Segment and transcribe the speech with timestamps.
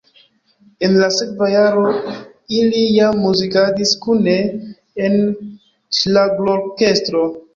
[0.85, 1.83] En la sekva jaro
[2.61, 4.35] ili jam muzikadis kune
[5.09, 5.21] en
[5.99, 7.23] ŝlagrorkestro.